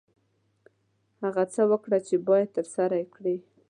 [1.23, 3.35] هغه څه وکړه چې باید ترسره یې کړې.